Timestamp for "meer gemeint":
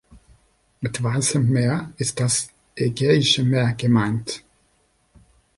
3.43-4.43